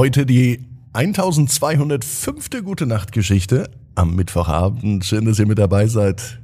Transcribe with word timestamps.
Heute 0.00 0.24
die 0.24 0.64
1205. 0.94 2.48
Gute 2.64 2.86
Nacht 2.86 3.12
Geschichte 3.12 3.70
am 3.94 4.16
Mittwochabend. 4.16 5.04
Schön, 5.04 5.26
dass 5.26 5.38
ihr 5.38 5.46
mit 5.46 5.58
dabei 5.58 5.88
seid. 5.88 6.40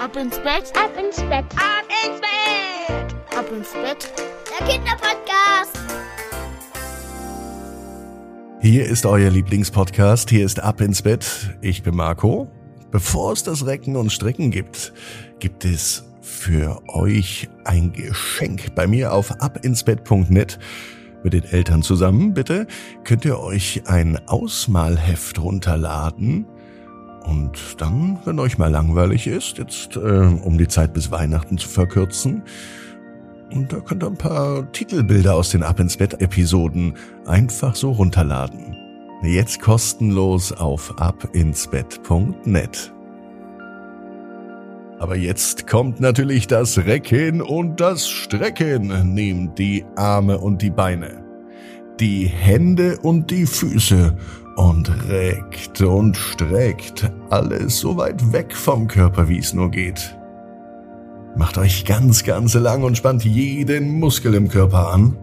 Ab 0.00 0.14
ins 0.14 0.38
Bett, 0.38 0.72
ab 0.76 0.92
ins 0.96 1.16
Bett, 1.16 1.44
Ab 1.56 1.88
ins 1.90 2.20
Bett! 2.20 3.36
ab 3.36 3.46
ins 3.50 3.72
Bett. 3.72 4.12
Der 4.46 4.68
Kinderpodcast. 4.68 5.76
Hier 8.60 8.86
ist 8.86 9.04
euer 9.06 9.28
Lieblingspodcast. 9.28 10.30
Hier 10.30 10.44
ist 10.44 10.60
Ab 10.60 10.80
ins 10.80 11.02
Bett. 11.02 11.50
Ich 11.62 11.82
bin 11.82 11.96
Marco. 11.96 12.46
Bevor 12.92 13.32
es 13.32 13.42
das 13.42 13.66
Recken 13.66 13.96
und 13.96 14.12
Strecken 14.12 14.52
gibt, 14.52 14.92
gibt 15.40 15.64
es 15.64 16.04
für 16.22 16.80
euch 16.86 17.48
ein 17.64 17.92
Geschenk 17.92 18.76
bei 18.76 18.86
mir 18.86 19.12
auf 19.12 19.32
abinsbett.net. 19.40 20.60
Mit 21.24 21.32
den 21.32 21.44
Eltern 21.44 21.82
zusammen, 21.82 22.34
bitte, 22.34 22.68
könnt 23.02 23.24
ihr 23.24 23.40
euch 23.40 23.82
ein 23.86 24.18
Ausmalheft 24.28 25.40
runterladen. 25.40 26.46
Und 27.24 27.58
dann, 27.78 28.18
wenn 28.24 28.38
euch 28.38 28.58
mal 28.58 28.70
langweilig 28.70 29.26
ist, 29.26 29.58
jetzt 29.58 29.96
äh, 29.96 30.00
um 30.00 30.58
die 30.58 30.68
Zeit 30.68 30.92
bis 30.92 31.10
Weihnachten 31.10 31.58
zu 31.58 31.68
verkürzen, 31.68 32.42
und 33.52 33.72
da 33.72 33.80
könnt 33.80 34.02
ihr 34.02 34.08
ein 34.08 34.16
paar 34.16 34.70
Titelbilder 34.72 35.34
aus 35.34 35.50
den 35.50 35.62
Ab 35.62 35.78
ins 35.78 35.96
Bett 35.96 36.20
Episoden 36.20 36.94
einfach 37.24 37.74
so 37.76 37.92
runterladen. 37.92 38.76
Jetzt 39.22 39.60
kostenlos 39.60 40.52
auf 40.52 40.98
abinsbett.net. 40.98 42.92
Aber 45.04 45.16
jetzt 45.16 45.66
kommt 45.66 46.00
natürlich 46.00 46.46
das 46.46 46.78
Recken 46.78 47.42
und 47.42 47.78
das 47.78 48.08
Strecken. 48.08 49.12
Nehmt 49.12 49.58
die 49.58 49.84
Arme 49.96 50.38
und 50.38 50.62
die 50.62 50.70
Beine, 50.70 51.22
die 52.00 52.24
Hände 52.24 52.98
und 53.02 53.30
die 53.30 53.44
Füße 53.44 54.16
und 54.56 55.10
reckt 55.10 55.82
und 55.82 56.16
streckt 56.16 57.12
alles 57.28 57.80
so 57.80 57.98
weit 57.98 58.32
weg 58.32 58.56
vom 58.56 58.88
Körper, 58.88 59.28
wie 59.28 59.40
es 59.40 59.52
nur 59.52 59.70
geht. 59.70 60.16
Macht 61.36 61.58
euch 61.58 61.84
ganz, 61.84 62.24
ganz 62.24 62.54
lang 62.54 62.82
und 62.82 62.96
spannt 62.96 63.26
jeden 63.26 64.00
Muskel 64.00 64.32
im 64.32 64.48
Körper 64.48 64.90
an. 64.90 65.18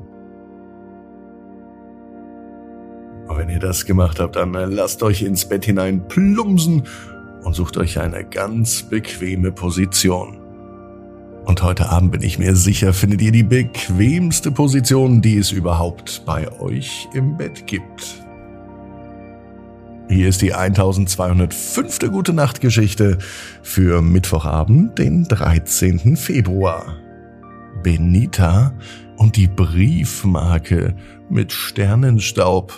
Und 3.28 3.36
wenn 3.36 3.50
ihr 3.50 3.58
das 3.58 3.86
gemacht 3.86 4.20
habt, 4.20 4.36
dann 4.36 4.54
lasst 4.54 5.02
euch 5.02 5.24
ins 5.24 5.46
Bett 5.46 5.66
hinein 5.66 6.08
plumpsen 6.08 6.84
und 7.44 7.54
sucht 7.54 7.78
euch 7.78 8.00
eine 8.00 8.24
ganz 8.24 8.84
bequeme 8.84 9.52
Position. 9.52 10.38
Und 11.46 11.64
heute 11.64 11.90
Abend 11.90 12.12
bin 12.12 12.22
ich 12.22 12.38
mir 12.38 12.56
sicher, 12.56 12.94
findet 12.94 13.22
ihr 13.22 13.32
die 13.32 13.44
bequemste 13.44 14.52
Position, 14.52 15.22
die 15.22 15.38
es 15.38 15.52
überhaupt 15.52 16.24
bei 16.26 16.52
euch 16.60 17.08
im 17.14 17.36
Bett 17.36 17.66
gibt. 17.66 18.22
Hier 20.08 20.28
ist 20.28 20.42
die 20.42 20.54
1205. 20.54 22.00
Gute 22.12 22.34
Nacht 22.34 22.62
Geschichte 22.62 23.18
für 23.64 24.02
Mittwochabend, 24.02 25.00
den 25.00 25.24
13. 25.24 26.18
Februar. 26.18 26.98
Benita 27.82 28.74
und 29.18 29.36
die 29.36 29.48
Briefmarke 29.48 30.96
mit 31.30 31.52
Sternenstaub. 31.52 32.74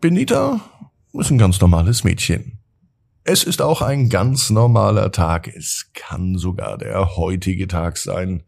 Benita 0.00 0.60
ist 1.20 1.30
ein 1.30 1.38
ganz 1.38 1.60
normales 1.60 2.04
Mädchen. 2.04 2.58
Es 3.24 3.44
ist 3.44 3.62
auch 3.62 3.82
ein 3.82 4.08
ganz 4.08 4.50
normaler 4.50 5.12
Tag. 5.12 5.46
Es 5.48 5.90
kann 5.94 6.38
sogar 6.38 6.78
der 6.78 7.16
heutige 7.16 7.68
Tag 7.68 7.96
sein. 7.98 8.42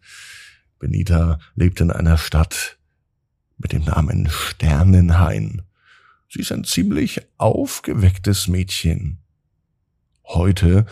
Benita 0.78 1.38
lebt 1.54 1.80
in 1.80 1.90
einer 1.90 2.18
Stadt 2.18 2.78
mit 3.58 3.72
dem 3.72 3.84
Namen 3.84 4.28
Sternenhain. 4.28 5.62
Sie 6.28 6.40
ist 6.40 6.50
ein 6.50 6.64
ziemlich 6.64 7.20
aufgewecktes 7.38 8.48
Mädchen. 8.48 9.22
Heute 10.24 10.86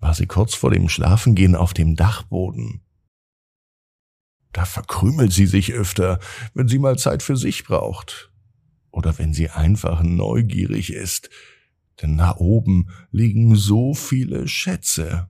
war 0.00 0.14
sie 0.14 0.26
kurz 0.26 0.54
vor 0.54 0.70
dem 0.70 0.88
Schlafengehen 0.88 1.56
auf 1.56 1.74
dem 1.74 1.96
Dachboden. 1.96 2.80
Da 4.52 4.64
verkrümelt 4.64 5.32
sie 5.32 5.46
sich 5.46 5.72
öfter, 5.72 6.20
wenn 6.54 6.68
sie 6.68 6.78
mal 6.78 6.96
Zeit 6.96 7.22
für 7.22 7.36
sich 7.36 7.64
braucht. 7.64 8.30
Oder 8.94 9.18
wenn 9.18 9.34
sie 9.34 9.50
einfach 9.50 10.04
neugierig 10.04 10.92
ist, 10.92 11.28
denn 12.00 12.16
da 12.16 12.36
oben 12.36 12.90
liegen 13.10 13.56
so 13.56 13.92
viele 13.92 14.46
Schätze. 14.46 15.28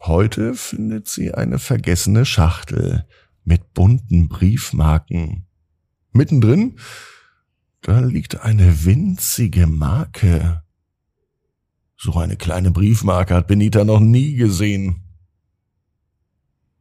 Heute 0.00 0.54
findet 0.54 1.06
sie 1.06 1.32
eine 1.32 1.60
vergessene 1.60 2.26
Schachtel 2.26 3.06
mit 3.44 3.72
bunten 3.72 4.28
Briefmarken. 4.28 5.46
Mittendrin, 6.10 6.76
da 7.82 8.00
liegt 8.00 8.40
eine 8.40 8.84
winzige 8.84 9.68
Marke. 9.68 10.64
So 11.96 12.14
eine 12.14 12.36
kleine 12.36 12.72
Briefmarke 12.72 13.36
hat 13.36 13.46
Benita 13.46 13.84
noch 13.84 14.00
nie 14.00 14.34
gesehen. 14.34 15.04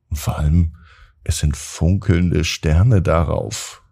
Und 0.10 0.18
vor 0.18 0.40
allem, 0.40 0.76
es 1.24 1.38
sind 1.38 1.56
funkelnde 1.56 2.44
Sterne 2.44 3.04
darauf. 3.04 3.84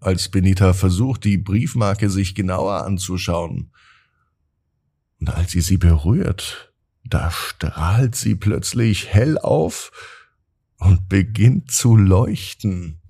Als 0.00 0.28
Benita 0.28 0.74
versucht, 0.74 1.24
die 1.24 1.38
Briefmarke 1.38 2.08
sich 2.10 2.34
genauer 2.34 2.84
anzuschauen, 2.84 3.72
und 5.20 5.30
als 5.30 5.50
sie 5.50 5.60
sie 5.60 5.78
berührt, 5.78 6.72
da 7.04 7.30
strahlt 7.30 8.14
sie 8.14 8.34
plötzlich 8.34 9.08
hell 9.08 9.38
auf 9.38 9.90
und 10.78 11.08
beginnt 11.08 11.70
zu 11.70 11.96
leuchten. 11.96 13.00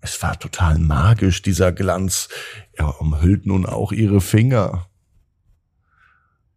Es 0.00 0.22
war 0.22 0.38
total 0.38 0.78
magisch, 0.78 1.42
dieser 1.42 1.72
Glanz. 1.72 2.28
Er 2.72 3.00
umhüllt 3.00 3.46
nun 3.46 3.66
auch 3.66 3.92
ihre 3.92 4.20
Finger. 4.20 4.88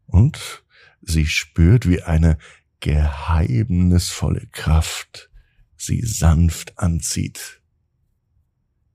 Und 0.06 0.64
sie 1.02 1.26
spürt, 1.26 1.88
wie 1.88 2.02
eine 2.04 2.38
geheimnisvolle 2.80 4.48
Kraft 4.52 5.30
sie 5.76 6.02
sanft 6.02 6.78
anzieht. 6.78 7.59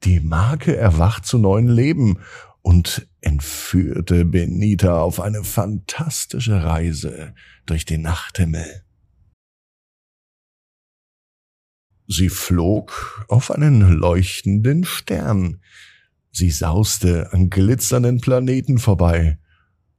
Die 0.04 0.20
Marke 0.20 0.76
erwacht 0.76 1.24
zu 1.24 1.38
neuen 1.38 1.68
Leben 1.68 2.18
und 2.60 3.08
entführte 3.22 4.26
Benita 4.26 5.00
auf 5.00 5.18
eine 5.18 5.44
fantastische 5.44 6.62
Reise 6.62 7.34
durch 7.64 7.86
den 7.86 8.02
Nachthimmel. 8.02 8.84
Sie 12.06 12.28
flog 12.28 13.24
auf 13.28 13.50
einen 13.50 13.80
leuchtenden 13.80 14.84
Stern. 14.84 15.62
Sie 16.30 16.50
sauste 16.50 17.32
an 17.32 17.48
glitzernden 17.48 18.20
Planeten 18.20 18.78
vorbei 18.78 19.38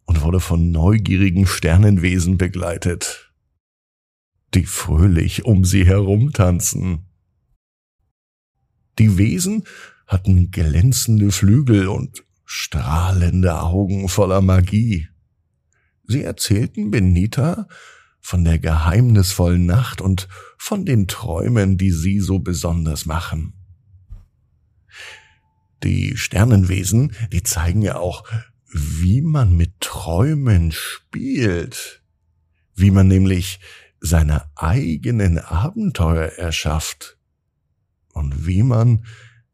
und 0.06 0.22
wurde 0.22 0.40
von 0.40 0.70
neugierigen 0.70 1.48
Sternenwesen 1.48 2.38
begleitet, 2.38 3.34
die 4.54 4.66
fröhlich 4.66 5.46
um 5.46 5.66
sie 5.66 5.84
herumtanzen. 5.84 7.08
Die 9.00 9.18
Wesen 9.18 9.64
hatten 10.08 10.52
glänzende 10.52 11.32
Flügel 11.32 11.88
und 11.88 12.24
strahlende 12.46 13.62
Augen 13.62 14.08
voller 14.08 14.42
Magie. 14.42 15.08
Sie 16.04 16.24
erzählten 16.24 16.92
Benita 16.92 17.68
von 18.22 18.44
der 18.44 18.60
geheimnisvollen 18.60 19.66
Nacht 19.66 20.02
und 20.02 20.28
von 20.58 20.86
den 20.86 21.08
Träumen, 21.08 21.78
die 21.78 21.92
sie 21.92 22.20
so 22.20 22.40
besonders 22.40 23.06
machen. 23.06 23.54
Die 25.84 26.18
Sternenwesen, 26.18 27.14
die 27.32 27.44
zeigen 27.44 27.82
ja 27.82 27.98
auch, 27.98 28.24
wie 28.72 29.22
man 29.22 29.56
mit 29.56 29.80
Träumen 29.80 30.72
spielt, 30.72 32.04
wie 32.76 32.92
man 32.92 33.08
nämlich 33.08 33.60
seine 34.00 34.46
eigenen 34.56 35.40
Abenteuer 35.40 36.26
erschafft 36.38 37.18
und 38.14 38.46
wie 38.46 38.64
man 38.64 39.06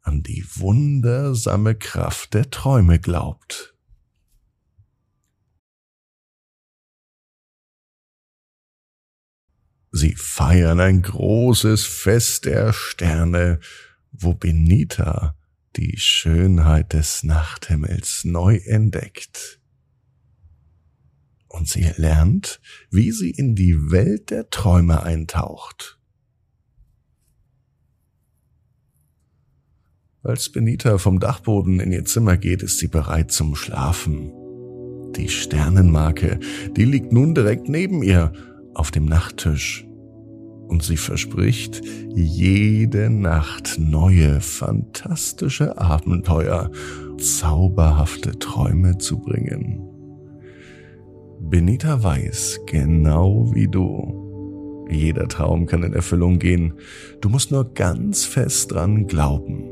an 0.02 0.22
die 0.22 0.44
wundersame 0.56 1.74
Kraft 1.74 2.34
der 2.34 2.50
Träume 2.50 2.98
glaubt. 2.98 3.74
Sie 9.90 10.14
feiern 10.16 10.80
ein 10.80 11.02
großes 11.02 11.84
Fest 11.84 12.46
der 12.46 12.72
Sterne, 12.72 13.60
wo 14.10 14.34
Benita 14.34 15.36
die 15.76 15.98
Schönheit 15.98 16.94
des 16.94 17.22
Nachthimmels 17.22 18.24
neu 18.24 18.56
entdeckt. 18.56 19.60
Und 21.48 21.68
sie 21.68 21.92
lernt, 21.96 22.60
wie 22.90 23.12
sie 23.12 23.30
in 23.30 23.54
die 23.54 23.90
Welt 23.90 24.30
der 24.30 24.48
Träume 24.48 25.02
eintaucht. 25.02 26.00
Als 30.24 30.50
Benita 30.50 30.98
vom 30.98 31.18
Dachboden 31.18 31.80
in 31.80 31.90
ihr 31.90 32.04
Zimmer 32.04 32.36
geht, 32.36 32.62
ist 32.62 32.78
sie 32.78 32.86
bereit 32.86 33.32
zum 33.32 33.56
Schlafen. 33.56 34.30
Die 35.16 35.28
Sternenmarke, 35.28 36.38
die 36.76 36.84
liegt 36.84 37.12
nun 37.12 37.34
direkt 37.34 37.68
neben 37.68 38.04
ihr 38.04 38.32
auf 38.72 38.92
dem 38.92 39.04
Nachttisch. 39.06 39.84
und 40.68 40.82
sie 40.82 40.96
verspricht, 40.96 41.82
jede 42.14 43.10
Nacht 43.10 43.78
neue, 43.78 44.40
fantastische 44.40 45.76
Abenteuer, 45.76 46.70
zauberhafte 47.18 48.38
Träume 48.38 48.96
zu 48.96 49.18
bringen. 49.18 49.82
Benita 51.40 52.02
weiß, 52.02 52.60
genau 52.64 53.52
wie 53.54 53.68
du, 53.68 54.86
jeder 54.88 55.28
Traum 55.28 55.66
kann 55.66 55.82
in 55.82 55.92
Erfüllung 55.92 56.38
gehen, 56.38 56.72
du 57.20 57.28
musst 57.28 57.50
nur 57.50 57.74
ganz 57.74 58.24
fest 58.24 58.72
dran 58.72 59.06
glauben. 59.06 59.71